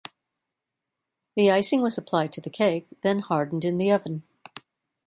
[1.35, 4.23] The icing was applied to the cake then hardened in the oven.